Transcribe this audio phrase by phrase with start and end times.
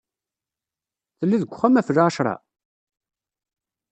[1.17, 2.35] Telliḍ deg uxxam ɣef lɛecṛa?